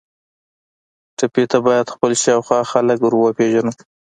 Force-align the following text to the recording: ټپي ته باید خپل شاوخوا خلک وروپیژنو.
ټپي 1.17 1.43
ته 1.51 1.57
باید 1.67 1.93
خپل 1.93 2.11
شاوخوا 2.23 2.59
خلک 2.71 2.97
وروپیژنو. 3.03 3.71